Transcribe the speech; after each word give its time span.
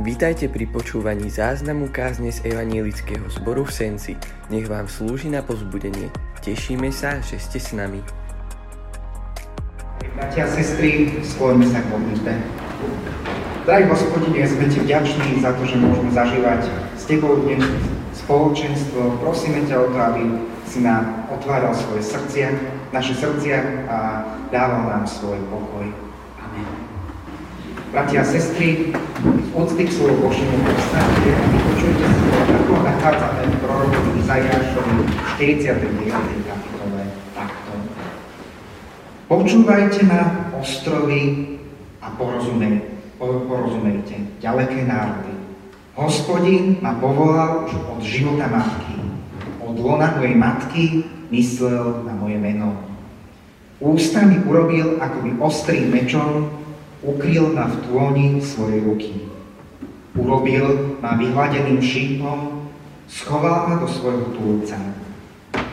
Vítajte 0.00 0.48
pri 0.48 0.64
počúvaní 0.64 1.28
záznamu 1.28 1.92
kázne 1.92 2.32
z 2.32 2.40
Evanielického 2.48 3.28
zboru 3.28 3.68
v 3.68 3.72
Senci. 3.76 4.16
Nech 4.48 4.64
vám 4.64 4.88
slúži 4.88 5.28
na 5.28 5.44
pozbudenie. 5.44 6.08
Tešíme 6.40 6.88
sa, 6.88 7.20
že 7.20 7.36
ste 7.36 7.60
s 7.60 7.76
nami. 7.76 8.00
Bratia 10.16 10.48
a 10.48 10.52
sestry, 10.56 11.20
skôrme 11.20 11.68
sa 11.68 11.84
k 11.84 11.92
modlitbe. 11.92 12.32
Drahý 13.68 13.84
hospodine, 13.92 14.40
sme 14.48 14.72
ti 14.72 14.80
vďační 14.80 15.44
za 15.44 15.52
to, 15.52 15.68
že 15.68 15.76
môžeme 15.76 16.08
zažívať 16.16 16.64
s 16.96 17.04
tebou 17.04 17.36
dnes 17.44 17.60
spoločenstvo. 18.24 19.20
Prosíme 19.20 19.68
ťa 19.68 19.84
o 19.84 19.86
to, 19.92 19.98
aby 20.00 20.24
si 20.64 20.80
nám 20.80 21.28
otváral 21.28 21.76
svoje 21.76 22.08
srdcia, 22.08 22.48
naše 22.88 23.12
srdcia 23.20 23.84
a 23.84 24.24
dával 24.48 24.96
nám 24.96 25.04
svoj 25.04 25.36
pokoj. 25.52 25.92
Amen. 26.40 26.89
Bratia 27.90 28.22
a 28.22 28.24
sestry, 28.24 28.94
úcty 29.50 29.82
k 29.82 29.90
svojho 29.90 30.22
Božiemu 30.22 30.62
povstante 30.62 31.26
a 31.26 31.42
vypočujte 31.42 32.06
si, 32.06 32.26
ako 32.54 32.86
nachádzame 32.86 33.42
v 33.50 33.54
prorokovi 33.66 34.10
Izajášovi 34.22 34.94
49. 35.34 36.46
kapitole 36.46 37.02
takto. 37.34 37.72
Počúvajte 39.26 40.06
ma, 40.06 40.54
ostrovy, 40.54 41.50
a 41.98 42.14
porozumej, 42.14 42.94
porozumejte, 43.18 44.38
ďaleké 44.38 44.86
národy. 44.86 45.34
Hospodin 45.98 46.78
ma 46.78 46.94
povolal 46.94 47.66
už 47.66 47.74
od 47.74 48.06
života 48.06 48.46
matky. 48.46 49.02
Od 49.66 49.74
lona 49.82 50.14
mojej 50.14 50.38
matky 50.38 50.84
myslel 51.34 52.06
na 52.06 52.14
moje 52.14 52.38
meno. 52.38 52.70
Ústa 53.82 54.22
mi 54.22 54.38
urobil 54.46 55.02
akoby 55.02 55.42
ostrým 55.42 55.90
mečom, 55.90 56.59
Ukryl 57.00 57.56
ma 57.56 57.64
v 57.64 57.80
tôni 57.88 58.26
svojej 58.44 58.84
ruky. 58.84 59.24
Urobil 60.12 60.98
ma 61.00 61.16
vyhladeným 61.16 61.80
šípom, 61.80 62.68
schoval 63.08 63.72
ma 63.72 63.80
do 63.80 63.88
svojho 63.88 64.36
túlca. 64.36 64.76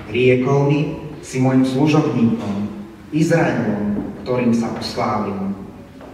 Riekol 0.07 0.71
mi, 0.71 0.79
si 1.19 1.43
môjim 1.43 1.67
služobníkom, 1.67 2.71
Izraelom, 3.11 4.15
ktorým 4.23 4.55
sa 4.55 4.71
oslávil. 4.79 5.51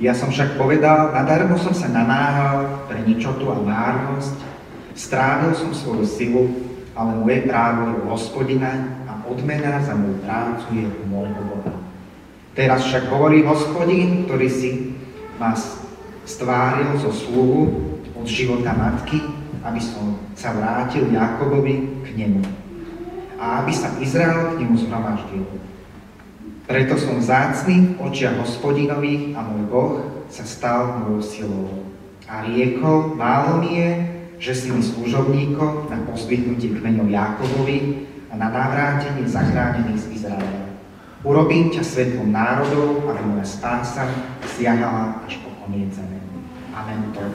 Ja 0.02 0.18
som 0.18 0.34
však 0.34 0.58
povedal, 0.58 1.14
nadarmo 1.14 1.62
som 1.62 1.78
sa 1.78 1.94
namáhal 1.94 2.82
pre 2.90 3.06
ničotu 3.06 3.54
a 3.54 3.58
márnosť, 3.62 4.34
strávil 4.98 5.54
som 5.54 5.70
svoju 5.78 6.10
silu, 6.10 6.44
ale 6.98 7.22
moje 7.22 7.46
právo 7.46 7.94
je 7.94 7.98
hospodina 8.10 8.98
a 9.06 9.22
odmena 9.30 9.78
za 9.86 9.94
moju 9.94 10.18
prácu 10.26 10.66
je 10.74 10.86
môjho 11.06 11.42
Boha. 11.54 11.74
Teraz 12.58 12.86
však 12.90 13.14
hovorí 13.14 13.46
hospodin, 13.46 14.26
ktorý 14.26 14.50
si 14.50 14.70
ma 15.42 15.58
stváril 16.24 16.98
zo 17.02 17.12
sluhu 17.12 17.62
od 18.14 18.26
života 18.26 18.72
matky, 18.74 19.20
aby 19.64 19.80
som 19.80 20.20
sa 20.36 20.52
vrátil 20.56 21.08
Jakobovi 21.12 22.04
k 22.04 22.08
nemu 22.20 22.44
a 23.40 23.64
aby 23.64 23.72
sa 23.76 23.92
Izrael 24.00 24.56
k 24.56 24.64
nemu 24.64 24.76
zhromaždil. 24.88 25.44
Preto 26.64 26.96
som 26.96 27.20
zácný 27.20 28.00
v 28.00 28.08
očiach 28.08 28.40
hospodinových 28.40 29.36
a 29.36 29.44
môj 29.44 29.64
Boh 29.68 29.94
sa 30.32 30.48
stal 30.48 31.04
mojou 31.04 31.20
silou. 31.20 31.68
A 32.24 32.48
riekol, 32.48 33.20
málo 33.20 33.60
mi 33.60 33.84
je, 33.84 33.90
že 34.40 34.54
si 34.56 34.68
mi 34.72 34.80
služobníkom 34.80 35.92
na 35.92 36.00
pozdvihnutie 36.08 36.72
kmeňov 36.80 37.12
Jakobovi 37.12 38.08
a 38.32 38.40
na 38.40 38.48
navrátenie 38.48 39.28
zachránených 39.28 40.08
z 40.08 40.24
Izraela. 40.24 40.64
Urobím 41.24 41.72
ťa 41.72 41.84
svetlom 41.84 42.32
národov, 42.32 43.12
aby 43.12 43.22
moja 43.28 43.48
spása 43.48 44.08
siahala 44.54 45.26
až 45.26 45.42
po 45.42 45.50
koniec 45.66 45.90
zeme. 45.98 46.22
Amen. 46.78 47.10
To 47.14 47.20
je 47.22 47.30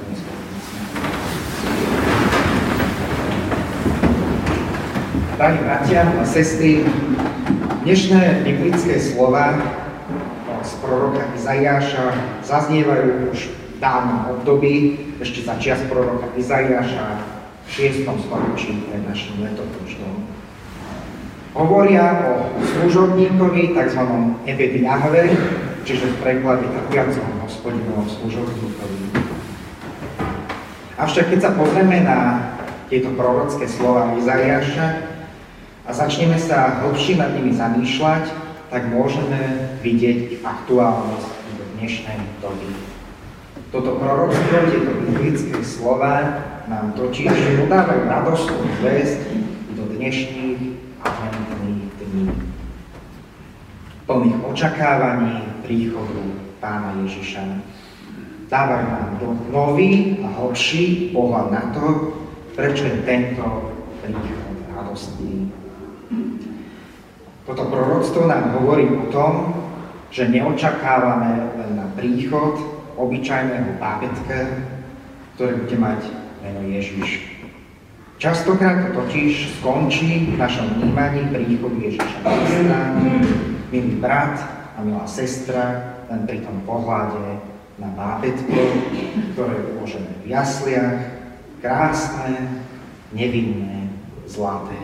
Drahí 5.38 5.58
bratia 5.62 6.02
a 6.18 6.26
sestry, 6.26 6.82
dnešné 7.86 8.42
biblické 8.42 8.98
slova 8.98 9.54
z 10.66 10.72
proroka 10.82 11.22
Izaiáša 11.38 12.10
zaznievajú 12.42 13.30
už 13.30 13.38
v 13.46 13.78
dávnom 13.78 14.34
období, 14.34 14.98
ešte 15.22 15.46
za 15.46 15.54
čias 15.62 15.78
proroka 15.86 16.26
Izaiáša 16.34 17.22
v 17.62 17.68
6. 17.70 18.02
storočí 18.02 18.82
pred 18.90 19.06
našim 19.06 19.38
letopočtom 19.38 20.26
hovoria 21.58 22.22
o 22.22 22.54
služobníkovi, 22.62 23.74
tzv. 23.74 24.02
Ebed 24.46 24.72
Jahve, 24.78 25.34
čiže 25.82 26.14
v 26.14 26.16
preklade 26.22 26.70
takujacom 26.70 27.42
hospodinovom 27.42 28.06
služobníkovi. 28.06 29.26
Avšak 30.94 31.34
keď 31.34 31.38
sa 31.42 31.50
pozrieme 31.58 32.06
na 32.06 32.18
tieto 32.86 33.10
prorocké 33.18 33.66
slova 33.66 34.14
Izaiáša 34.14 34.86
a 35.82 35.90
začneme 35.90 36.38
sa 36.38 36.86
hlbšie 36.86 37.18
nad 37.18 37.34
nimi 37.34 37.50
zamýšľať, 37.50 38.30
tak 38.70 38.86
môžeme 38.94 39.74
vidieť 39.82 40.38
ich 40.38 40.42
aktuálnosť 40.46 41.30
do 41.58 41.64
dnešnej 41.78 42.18
doby. 42.38 42.70
Toto 43.74 43.98
proroctvo, 43.98 44.56
tieto 44.70 44.92
biblické 45.10 45.58
slova 45.66 46.46
nám 46.70 46.94
totiž 46.94 47.32
dodávajú 47.66 48.02
radostnú 48.06 48.62
zväzť 48.80 49.20
do 49.76 49.84
dnešných 49.96 50.87
adventných 51.02 51.92
dní. 52.00 52.26
Plných 54.08 54.38
očakávaní 54.44 55.44
príchodu 55.62 56.24
Pána 56.58 56.96
Ježiša. 57.04 57.44
Dávajú 58.48 58.86
nám 58.88 59.08
nový 59.52 60.16
a 60.24 60.32
hlbší 60.40 61.12
pohľad 61.12 61.46
na 61.52 61.62
to, 61.76 61.84
prečo 62.56 62.88
je 62.88 63.04
tento 63.04 63.44
príchod 64.00 64.56
radostný. 64.72 65.52
Toto 67.44 67.64
proroctvo 67.68 68.24
nám 68.24 68.56
hovorí 68.56 68.88
o 68.88 69.06
tom, 69.12 69.52
že 70.08 70.32
neočakávame 70.32 71.52
len 71.60 71.70
na 71.76 71.86
príchod 71.92 72.56
obyčajného 72.96 73.76
bábetka, 73.76 74.64
ktoré 75.36 75.52
bude 75.60 75.76
mať 75.76 76.00
meno 76.40 76.64
Ježiš. 76.64 77.37
Častokrát 78.18 78.90
to 78.90 78.98
totiž 78.98 79.62
skončí 79.62 80.34
v 80.34 80.42
našom 80.42 80.74
vnímaní 80.74 81.30
príchodu 81.30 81.78
Ježiša 81.78 82.18
Krista, 82.26 82.80
milý 83.70 83.94
brat 84.02 84.42
a 84.74 84.82
milá 84.82 85.06
sestra, 85.06 85.94
len 86.10 86.26
pri 86.26 86.42
tom 86.42 86.58
pohľade 86.66 87.38
na 87.78 87.86
bábetko, 87.94 88.58
ktoré 89.38 89.54
je 89.54 89.70
uložené 89.70 90.12
v 90.26 90.34
jasliach, 90.34 90.98
krásne, 91.62 92.58
nevinné, 93.14 93.86
zlaté. 94.26 94.82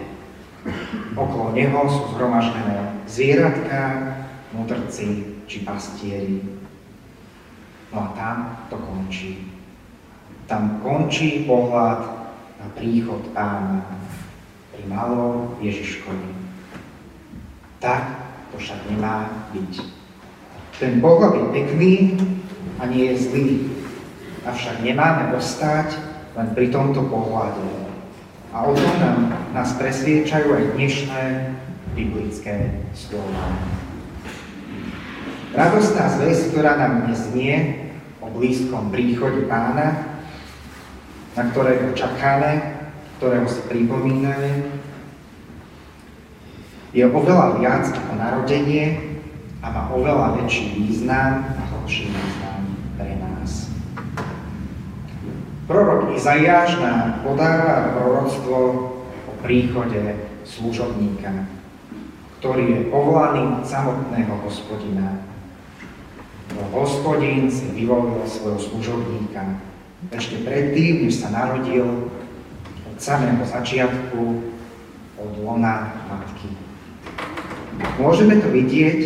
Okolo 1.19 1.59
neho 1.59 1.91
sú 1.91 2.15
zhromaždené 2.15 3.03
zvieratka, 3.11 4.15
mudrci 4.55 5.43
či 5.51 5.67
pastieri. 5.67 6.39
No 7.91 7.99
a 7.99 8.09
tam 8.15 8.37
to 8.71 8.79
končí. 8.79 9.51
Tam 10.47 10.79
končí 10.87 11.43
pohľad 11.51 12.24
na 12.65 12.73
príchod 12.73 13.21
pána 13.37 13.85
pri 14.73 14.89
malom 14.89 15.53
Ježiškovi. 15.61 16.33
Tak 17.77 18.03
to 18.49 18.57
však 18.57 18.81
nemá 18.89 19.29
byť. 19.53 19.73
Ten 20.81 21.05
pohľad 21.05 21.37
je 21.37 21.45
pekný 21.53 21.93
a 22.81 22.89
nie 22.89 23.13
je 23.13 23.17
zlý. 23.29 23.51
Avšak 24.49 24.81
nemáme 24.81 25.37
ostať 25.37 25.93
len 26.41 26.57
pri 26.57 26.73
tomto 26.73 27.05
pohľade. 27.05 27.69
A 28.57 28.65
o 28.65 28.73
tom 28.73 28.95
nám, 28.97 29.19
nás 29.53 29.77
presviečajú 29.77 30.49
aj 30.57 30.65
dnešné 30.81 31.23
biblické 31.93 32.81
slova. 32.97 33.61
Radostná 35.53 36.09
zväz, 36.17 36.51
ktorá 36.51 36.81
nám 36.81 37.07
dnes 37.07 37.21
znie 37.31 37.55
o 38.25 38.27
blízkom 38.33 38.89
príchode 38.89 39.47
pána, 39.47 40.14
na 41.35 41.43
ktorého 41.51 41.91
čakáme, 41.99 42.79
ktorého 43.19 43.47
si 43.51 43.61
pripomíname, 43.67 44.71
je 46.95 47.03
oveľa 47.03 47.59
viac 47.59 47.91
ako 47.91 48.13
narodenie 48.15 49.19
a 49.59 49.67
má 49.67 49.83
oveľa 49.91 50.39
väčší 50.39 50.79
význam 50.79 51.43
a 51.43 51.63
hlbší 51.75 52.07
význam 52.07 52.63
pre 52.95 53.19
nás. 53.19 53.67
Prorok 55.67 56.15
Izaiáš 56.15 56.79
nám 56.79 57.27
podáva 57.27 57.99
proroctvo 57.99 58.57
o 59.27 59.33
príchode 59.43 60.31
služobníka, 60.47 61.51
ktorý 62.39 62.65
je 62.69 62.81
povolaný 62.95 63.59
od 63.59 63.65
samotného 63.67 64.39
hospodina. 64.47 65.19
No 66.55 66.63
hospodin 66.79 67.51
si 67.51 67.75
vyvolil 67.75 68.23
svojho 68.23 68.61
služobníka, 68.61 69.74
ešte 70.13 70.43
predtým, 70.45 71.09
než 71.09 71.25
sa 71.25 71.33
narodil 71.33 72.11
od 72.85 72.97
samého 72.99 73.41
začiatku 73.47 74.21
od 75.17 75.33
lona 75.41 75.95
matky. 76.11 76.53
Môžeme 77.97 78.43
to 78.43 78.51
vidieť, 78.51 79.01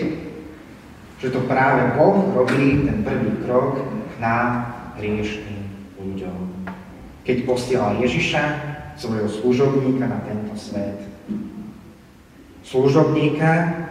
že 1.19 1.29
to 1.35 1.41
práve 1.47 1.99
Boh 1.99 2.31
robí 2.35 2.87
ten 2.87 3.03
prvý 3.03 3.31
krok 3.45 3.83
k 3.85 4.15
nám, 4.23 4.75
hriešným 4.99 5.63
ľuďom. 5.99 6.39
keď 7.23 7.45
posielal 7.45 8.01
Ježiša, 8.01 8.43
svojho 8.97 9.29
služobníka 9.29 10.09
na 10.09 10.19
tento 10.25 10.57
svet. 10.57 10.97
Služobníka, 12.65 13.51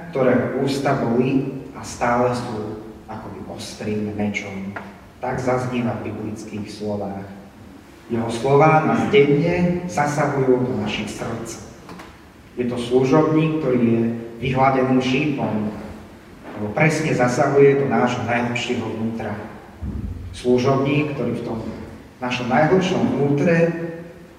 ktorého 0.10 0.66
ústa 0.66 0.98
boli 0.98 1.62
a 1.78 1.86
stále 1.86 2.34
sú 2.34 2.82
akoby 3.06 3.40
ostrým 3.46 4.10
mečom. 4.18 4.74
Tak 5.28 5.44
zaznieva 5.44 5.92
v 6.00 6.08
biblických 6.08 6.72
slovách. 6.72 7.28
Jeho 8.08 8.32
slová 8.32 8.88
nás 8.88 9.12
denne 9.12 9.84
zasahujú 9.92 10.64
do 10.64 10.74
našich 10.80 11.12
srdc. 11.12 11.68
Je 12.56 12.64
to 12.64 12.80
služobník, 12.80 13.60
ktorý 13.60 13.80
je 13.84 14.02
vyhladeným 14.40 15.04
šípom, 15.04 15.68
lebo 16.56 16.72
presne 16.72 17.12
zasahuje 17.12 17.84
do 17.84 17.92
nášho 17.92 18.24
najhlbšieho 18.24 18.88
vnútra. 18.88 19.36
Služobník, 20.32 21.12
ktorý 21.20 21.44
v 21.44 21.44
tom 21.44 21.60
našom 22.24 22.48
najhlbšom 22.48 23.20
vnútre 23.20 23.56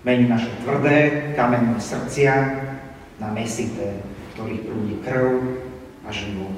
mení 0.09 0.25
naše 0.25 0.49
tvrdé, 0.65 1.37
kamenné 1.37 1.77
srdcia 1.77 2.65
na 3.21 3.29
mesité, 3.37 4.01
v 4.01 4.29
ktorých 4.41 4.65
prúdi 4.65 4.97
krv 5.05 5.37
a 6.01 6.11
život. 6.17 6.57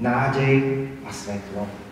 Nádej 0.00 0.88
a 1.04 1.12
svetlo. 1.12 1.89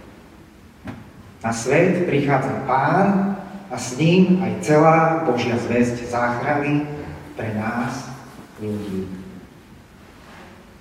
Na 1.39 1.55
svet 1.55 2.07
prichádza 2.11 2.67
Pán 2.67 3.39
a 3.71 3.77
s 3.79 3.95
ním 3.95 4.43
aj 4.43 4.53
celá 4.65 5.23
Božia 5.23 5.55
zväzť 5.55 6.11
záchrany 6.11 6.83
pre 7.39 7.55
nás, 7.55 8.11
ľudí. 8.59 9.07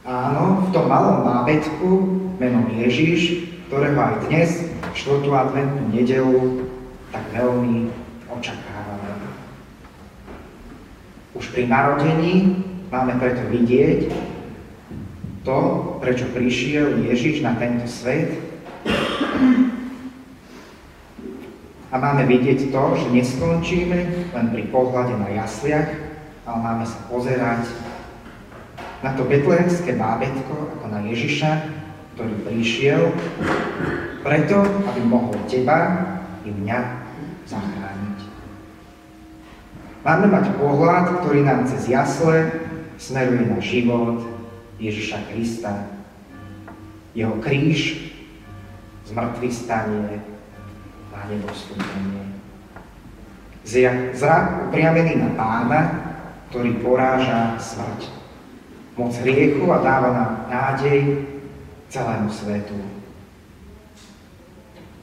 Áno, 0.07 0.65
v 0.65 0.69
tom 0.71 0.87
malom 0.87 1.27
bábetku 1.27 1.89
menom 2.39 2.71
Ježiš, 2.73 3.51
ktorého 3.67 3.99
aj 3.99 4.15
dnes, 4.31 4.49
štvrtú 4.95 5.29
adventnú 5.35 5.91
nedelu, 5.91 6.63
tak 7.11 7.27
veľmi 7.35 7.91
očakávame. 8.31 9.29
Už 11.35 11.51
pri 11.53 11.69
narodení 11.69 12.63
máme 12.89 13.19
preto 13.19 13.45
vidieť 13.51 14.09
to, 15.43 15.59
prečo 15.99 16.25
prišiel 16.31 17.03
Ježiš 17.03 17.43
na 17.43 17.53
tento 17.59 17.85
svet. 17.85 18.46
A 21.87 21.95
máme 21.95 22.27
vidieť 22.27 22.67
to, 22.67 22.83
že 22.99 23.07
neskončíme 23.15 23.99
len 24.35 24.45
pri 24.51 24.63
pohľade 24.67 25.15
na 25.15 25.31
jasliach, 25.39 25.87
ale 26.43 26.57
máme 26.59 26.83
sa 26.83 26.99
pozerať 27.07 27.63
na 28.99 29.15
to 29.15 29.23
betlehemské 29.23 29.95
bábetko 29.95 30.75
ako 30.79 30.85
na 30.91 30.99
Ježiša, 31.07 31.51
ktorý 32.15 32.33
prišiel 32.43 33.01
preto, 34.19 34.67
aby 34.91 35.01
mohol 35.07 35.37
teba 35.47 35.79
i 36.43 36.51
mňa 36.51 36.79
zachrániť. 37.47 38.19
Máme 40.03 40.27
mať 40.27 40.45
pohľad, 40.59 41.23
ktorý 41.23 41.47
nám 41.47 41.71
cez 41.71 41.87
jasle 41.87 42.51
smeruje 42.99 43.47
na 43.47 43.59
život 43.63 44.27
Ježiša 44.75 45.31
Krista, 45.31 45.87
jeho 47.15 47.37
kríž, 47.39 48.11
zmrtvý 49.07 49.49
stanie 49.55 50.19
a 51.27 51.35
nebostúpenie. 51.35 52.23
Zrak 54.15 54.71
upriamený 54.71 55.19
na 55.19 55.29
pána, 55.35 55.79
ktorý 56.47 56.79
poráža 56.79 57.59
smrť 57.59 58.07
moc 58.95 59.11
hriechu 59.19 59.67
a 59.67 59.83
dáva 59.83 60.09
nám 60.15 60.31
nádej 60.47 61.27
celému 61.91 62.31
svetu. 62.31 62.79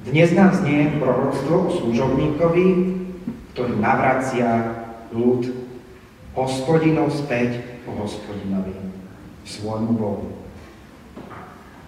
Dnes 0.08 0.32
nám 0.32 0.56
znie 0.56 0.96
proroctvo 0.96 1.68
o 1.68 1.72
služobníkovi, 1.76 2.66
ktorý 3.52 3.72
navracia 3.76 4.80
ľud 5.12 5.44
hospodinov 6.32 7.12
späť 7.12 7.60
po 7.84 7.92
hospodinovi, 8.00 8.74
svojmu 9.44 9.92
Bohu. 9.92 10.28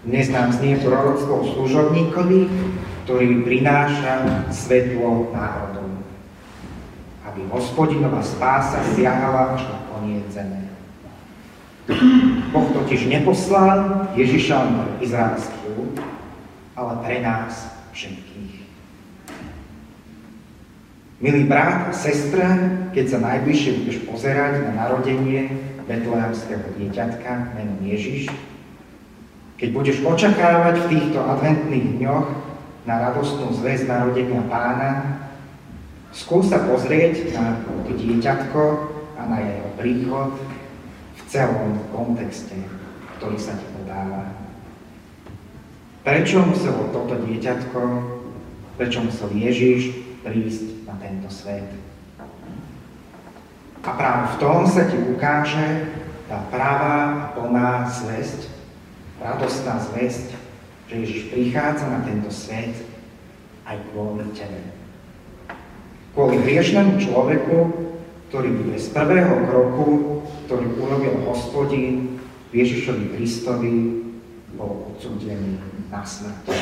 Dnes 0.05 0.29
nám 0.29 0.53
znie 0.53 0.77
proroctvo 0.79 1.57
služobníkovi, 1.57 2.47
ktorý 3.07 3.47
prináša 3.47 4.43
svetlo 4.51 5.31
národom, 5.31 6.03
aby 7.23 7.39
hospodinová 7.47 8.19
spása 8.19 8.83
siahala 8.91 9.55
až 9.55 9.63
na 9.63 9.79
koniec 9.87 10.27
zeme. 10.27 10.67
Boh 12.51 12.67
totiž 12.75 13.07
neposlal 13.07 14.11
Ježiša 14.11 14.55
len 14.59 14.71
pre 14.83 14.91
izraelský 15.07 15.55
ľud, 15.79 16.03
ale 16.75 16.93
pre 16.99 17.23
nás 17.23 17.71
všetkých. 17.95 18.67
Milý 21.23 21.47
brat 21.47 21.87
a 21.87 21.95
sestra, 21.95 22.59
keď 22.91 23.05
sa 23.07 23.23
najbližšie 23.23 23.87
budeš 23.87 24.03
pozerať 24.03 24.67
na 24.67 24.83
narodenie 24.83 25.47
betlehemského 25.87 26.75
dieťatka 26.75 27.55
menom 27.55 27.79
Ježiš, 27.87 28.27
keď 29.55 29.69
budeš 29.71 30.03
očakávať 30.03 30.75
v 30.83 30.89
týchto 30.91 31.23
adventných 31.23 32.03
dňoch 32.03 32.46
na 32.87 33.11
radostnú 33.11 33.51
zväz 33.51 33.83
narodenia 33.83 34.47
pána, 34.47 35.19
skús 36.15 36.47
sa 36.47 36.63
pozrieť 36.63 37.35
na 37.35 37.59
to 37.83 37.91
dieťatko 37.99 38.61
a 39.19 39.21
na 39.27 39.43
jeho 39.43 39.69
príchod 39.75 40.39
celom 41.27 41.83
kontexte, 41.91 42.55
ktorý 43.19 43.35
sa 43.35 43.59
ti 43.59 43.67
podáva. 43.75 44.31
Prečo 46.07 46.39
muselo 46.47 46.87
toto 46.95 47.19
dieťatko, 47.27 47.81
prečo 48.79 49.03
musel 49.03 49.35
Ježiš 49.35 49.91
prísť 50.23 50.87
na 50.87 50.95
tento 51.03 51.27
svet? 51.27 51.67
A 53.83 53.89
práve 53.91 54.23
v 54.31 54.39
tom 54.39 54.63
sa 54.63 54.87
ti 54.87 54.95
ukáže 54.95 55.91
tá 56.31 56.39
pravá 56.47 57.31
plná 57.35 57.91
zväzť, 57.91 58.47
radostná 59.19 59.75
zväzť, 59.91 60.46
že 60.87 60.93
Ježiš 61.03 61.21
prichádza 61.31 61.91
na 61.91 61.99
tento 62.07 62.31
svet 62.31 62.71
aj 63.67 63.75
kvôli 63.91 64.23
tebe. 64.31 64.63
Kvôli 66.15 66.39
hriešnemu 66.41 67.03
človeku, 67.03 67.57
ktorý 68.31 68.49
bude 68.63 68.75
z 68.79 68.87
prvého 68.95 69.35
kroku, 69.47 69.87
ktorý 70.47 70.65
urobil 70.79 71.13
hospodin 71.27 72.19
Ježišovi 72.55 73.19
Kristovi, 73.19 73.75
bol 74.55 74.95
odsúdený 74.95 75.59
na 75.91 76.01
smrť. 76.01 76.55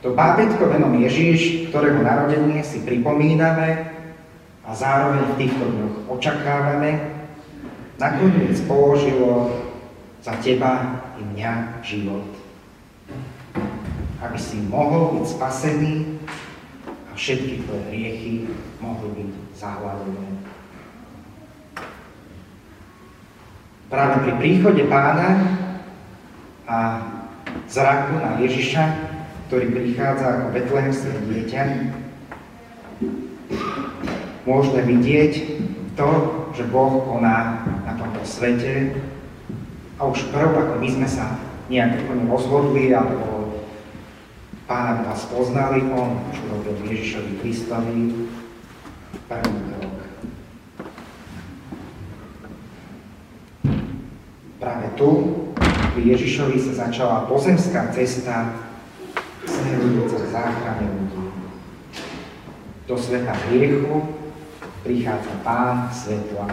To 0.00 0.14
bábetko 0.14 0.62
menom 0.70 0.96
Ježiš, 1.02 1.68
ktorého 1.68 2.00
narodenie 2.00 2.64
si 2.64 2.80
pripomíname 2.86 3.92
a 4.62 4.70
zároveň 4.72 5.22
v 5.34 5.38
týchto 5.42 5.64
dňoch 5.68 5.96
očakávame, 6.06 7.18
nakoniec 7.98 8.56
položilo 8.64 9.58
za 10.22 10.38
teba 10.38 11.02
i 11.18 11.22
mňa 11.34 11.82
život. 11.82 12.37
Aby 14.38 14.54
si 14.54 14.62
mohol 14.70 15.18
byť 15.18 15.34
spasený 15.34 15.94
všetky 17.18 17.66
tvoje 17.66 17.82
hriechy 17.90 18.34
mohli 18.78 19.10
byť 19.18 19.30
zahladené. 19.58 20.30
Práve 23.90 24.14
pri 24.22 24.32
príchode 24.38 24.86
pána 24.86 25.42
a 26.70 26.78
zraku 27.66 28.22
na 28.22 28.38
Ježiša, 28.38 29.10
ktorý 29.50 29.74
prichádza 29.74 30.26
ako 30.30 30.46
betlehemské 30.54 31.18
dieťa, 31.18 31.62
môžeme 34.46 34.80
vidieť 34.86 35.32
to, 35.98 36.10
že 36.54 36.62
Boh 36.70 37.02
koná 37.10 37.66
na 37.82 37.92
tomto 37.98 38.22
svete 38.22 39.02
a 39.98 40.06
už 40.06 40.30
prv, 40.30 40.54
ako 40.54 40.74
my 40.78 40.88
sme 40.94 41.08
sa 41.10 41.34
nejak 41.66 42.06
rozhodli 42.30 42.94
alebo 42.94 43.37
Pána 44.68 45.00
Boha 45.00 45.16
spoznali, 45.16 45.80
On 45.96 46.20
už 46.28 46.44
urobil 46.44 46.92
Ježišovi 46.92 47.40
Kristovi 47.40 48.28
prvý 49.24 49.58
krok. 49.64 49.96
Práve 54.60 54.86
tu 54.92 55.08
pri 55.96 56.02
Ježišovi 56.12 56.60
sa 56.60 56.84
začala 56.84 57.24
pozemská 57.32 57.88
cesta 57.96 58.60
smerujúca 59.48 60.20
k 60.20 60.36
záchrane 60.36 60.84
ľudí. 60.84 61.24
Do 62.84 63.00
sveta 63.00 63.32
hriechu 63.48 64.04
prichádza 64.84 65.32
Pán 65.48 65.88
svetla, 65.88 66.44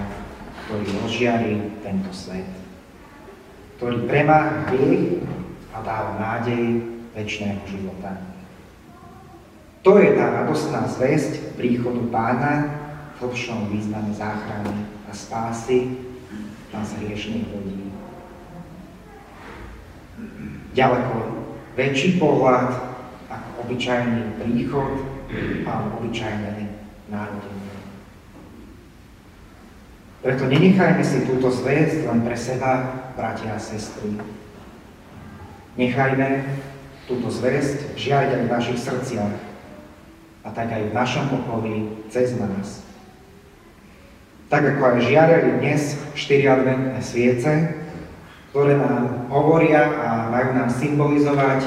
ktorý 0.63 0.87
rozžiarí 1.03 1.83
tento 1.83 2.15
svet, 2.15 2.47
ktorý 3.75 4.07
premáha 4.07 4.71
hriech 4.71 5.19
a 5.75 5.83
dáva 5.83 6.15
nádej 6.15 6.94
väčšného 7.15 7.63
života. 7.65 8.19
To 9.87 9.97
je 10.01 10.17
tá 10.17 10.43
radostná 10.43 10.83
zväzť 10.89 11.55
príchodu 11.55 12.03
pána 12.11 12.67
v 13.15 13.25
hlbšom 13.25 13.71
význame 13.71 14.11
záchrany 14.11 14.75
a 15.07 15.11
spásy 15.15 15.95
nás 16.75 16.91
hriešných 16.99 17.47
ľudí. 17.47 17.87
Ďaleko 20.75 21.15
väčší 21.79 22.19
pohľad 22.19 22.75
ako 23.31 23.49
obyčajný 23.63 24.35
príchod 24.43 25.15
Pán 25.65 25.89
obyčajné 25.99 26.69
narodenie. 27.09 27.73
Preto 30.21 30.43
nenechajme 30.49 31.03
si 31.05 31.25
túto 31.25 31.53
zväzť 31.53 32.09
len 32.09 32.25
pre 32.25 32.37
seba, 32.37 32.93
bratia 33.13 33.57
a 33.57 33.61
sestry. 33.61 34.17
Nechajme 35.77 36.45
túto 37.05 37.29
zväzť 37.29 37.97
žiariť 37.97 38.31
aj 38.33 38.41
v 38.45 38.53
našich 38.53 38.79
srdciach 38.81 39.33
a 40.45 40.49
tak 40.53 40.69
aj 40.73 40.89
v 40.89 40.95
našom 40.95 41.25
okolí 41.41 41.75
cez 42.09 42.33
nás. 42.37 42.85
Tak 44.49 44.77
ako 44.77 44.81
aj 44.81 45.05
žiarili 45.05 45.57
dnes 45.57 45.97
štyri 46.13 46.45
adventné 46.45 47.01
sviece, 47.01 47.81
ktoré 48.53 48.77
nám 48.77 49.25
hovoria 49.29 49.89
a 49.89 50.09
majú 50.29 50.53
nám 50.53 50.69
symbolizovať 50.69 51.65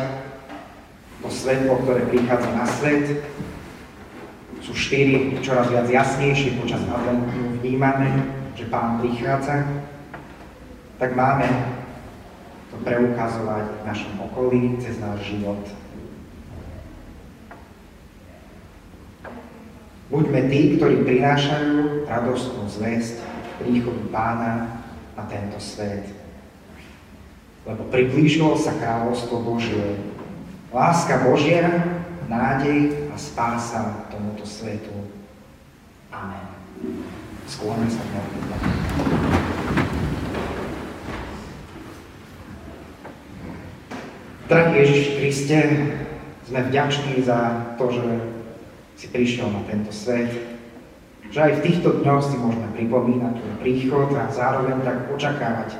to 1.22 1.28
svetlo, 1.28 1.82
ktoré 1.82 2.06
prichádza 2.06 2.50
na 2.54 2.66
svet, 2.66 3.20
sú 4.62 4.72
štyri 4.74 5.38
čoraz 5.42 5.70
viac 5.70 5.90
jasnejšie 5.90 6.58
počas 6.62 6.82
adventu 6.86 7.58
vnímame, 7.58 8.10
že 8.54 8.66
Pán 8.70 9.02
prichádza, 9.02 9.66
tak 10.98 11.14
máme 11.14 11.46
to 12.68 12.76
preukazovať 12.84 13.64
v 13.64 13.82
našom 13.88 14.14
okolí 14.28 14.76
cez 14.80 15.00
náš 15.00 15.24
život. 15.24 15.60
Buďme 20.08 20.48
tí, 20.48 20.80
ktorí 20.80 21.04
prinášajú 21.04 22.08
radostnú 22.08 22.64
zväzť 22.64 23.20
príchodu 23.60 24.04
Pána 24.08 24.52
na 25.12 25.24
tento 25.28 25.60
svet. 25.60 26.08
Lebo 27.68 27.84
priblížilo 27.92 28.56
sa 28.56 28.72
kráľovstvo 28.80 29.44
Božie. 29.44 30.00
Láska 30.72 31.28
Božia, 31.28 31.68
nádej 32.24 33.12
a 33.12 33.16
spása 33.20 34.08
tomuto 34.08 34.48
svetu. 34.48 34.96
Amen. 36.08 36.56
Skloňme 37.44 37.88
sa 37.92 38.00
k 38.00 39.27
Drahý 44.48 44.80
Ježiš 44.80 45.20
Kriste, 45.20 45.60
sme 46.48 46.60
vďační 46.72 47.20
za 47.20 47.68
to, 47.76 47.92
že 47.92 48.04
si 48.96 49.06
prišiel 49.12 49.52
na 49.52 49.60
tento 49.68 49.92
svet, 49.92 50.32
že 51.28 51.36
aj 51.36 51.60
v 51.60 51.64
týchto 51.68 52.00
dňoch 52.00 52.24
si 52.24 52.40
môžeme 52.40 52.72
pripomínať 52.72 53.44
tvoj 53.44 53.54
príchod 53.60 54.08
a 54.16 54.32
zároveň 54.32 54.80
tak 54.80 55.12
očakávať 55.12 55.76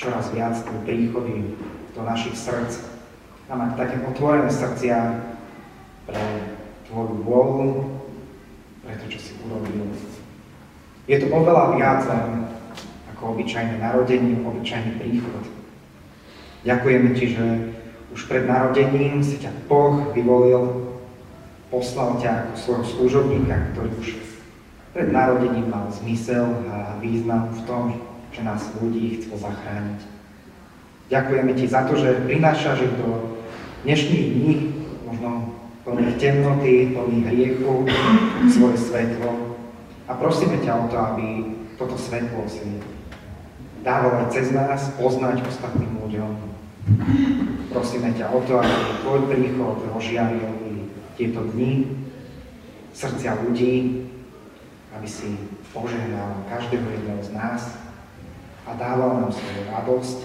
čoraz 0.00 0.32
viac 0.32 0.56
tvoj 0.64 0.80
príchody 0.88 1.52
do 1.92 2.00
našich 2.08 2.40
srdc 2.40 2.80
a 3.48 3.52
mať 3.52 3.76
také 3.76 4.00
otvorené 4.00 4.48
srdcia 4.48 5.20
pre 6.08 6.24
tvoju 6.88 7.20
vôľu, 7.20 7.84
pre 8.80 8.96
to, 8.96 9.12
čo 9.12 9.20
si 9.20 9.32
urobil 9.44 9.92
je 11.08 11.16
to 11.20 11.26
oveľa 11.32 11.76
viac 11.76 12.00
len 12.08 12.48
ako 13.12 13.36
obyčajné 13.36 13.80
narodenie, 13.80 14.40
obyčajný 14.44 15.00
príchod. 15.00 15.57
Ďakujeme 16.66 17.14
Ti, 17.14 17.26
že 17.38 17.46
už 18.14 18.26
pred 18.26 18.48
narodením 18.48 19.22
si 19.22 19.38
ťa 19.38 19.54
Boh 19.70 20.10
vyvolil, 20.10 20.90
poslal 21.70 22.18
ťa 22.18 22.50
ako 22.50 22.54
svojho 22.58 22.84
služobníka, 22.96 23.54
ktorý 23.74 23.90
už 24.00 24.08
pred 24.96 25.12
narodením 25.12 25.70
mal 25.70 25.86
zmysel 25.92 26.48
a 26.72 26.98
význam 26.98 27.52
v 27.54 27.60
tom, 27.68 27.84
že 28.34 28.42
nás 28.42 28.66
ľudí 28.80 29.22
chcel 29.22 29.38
zachrániť. 29.38 30.00
Ďakujeme 31.08 31.52
Ti 31.54 31.64
za 31.68 31.80
to, 31.86 31.94
že 31.94 32.24
prinášaš 32.26 32.84
do 32.98 33.38
dnešných 33.86 34.26
dní, 34.34 34.54
možno 35.06 35.54
plných 35.86 36.18
temnoty, 36.20 36.92
plných 36.92 37.26
hriechu, 37.32 37.86
svoje 38.50 38.76
svetlo, 38.76 39.56
a 40.08 40.16
prosíme 40.16 40.56
ťa 40.64 40.72
o 40.72 40.84
to, 40.88 40.96
aby 40.96 41.26
toto 41.76 41.94
svetlo 42.00 42.48
si 42.48 42.64
dával 43.82 44.24
aj 44.24 44.34
cez 44.34 44.50
nás 44.54 44.92
poznať 44.98 45.42
ostatným 45.46 45.98
ľuďom. 46.02 46.32
Prosíme 47.68 48.16
ťa 48.16 48.32
o 48.32 48.40
to, 48.48 48.58
aby 48.58 48.76
tvoj 49.04 49.20
príchod 49.28 49.76
rozžiaril 49.92 50.48
tieto 51.18 51.44
dni, 51.52 51.84
srdcia 52.94 53.38
ľudí, 53.44 54.06
aby 54.94 55.06
si 55.06 55.34
požehnal 55.74 56.46
každého 56.48 56.86
jedného 56.86 57.22
z 57.22 57.30
nás 57.34 57.62
a 58.66 58.74
dával 58.74 59.22
nám 59.22 59.30
svoju 59.34 59.62
radosť 59.68 60.18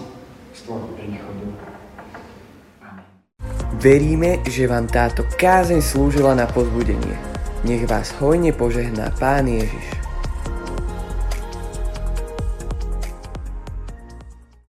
z 0.54 0.60
tvojho 0.66 0.88
príchodu. 0.98 1.46
Veríme, 3.78 4.40
že 4.48 4.70
vám 4.70 4.88
táto 4.88 5.26
kázeň 5.36 5.82
slúžila 5.82 6.32
na 6.32 6.46
pozbudenie. 6.48 7.18
Nech 7.66 7.84
vás 7.84 8.14
hojne 8.16 8.54
požehná 8.54 9.12
Pán 9.18 9.50
Ježiš. 9.50 10.03